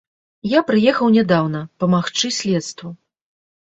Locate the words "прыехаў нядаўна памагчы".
0.69-2.35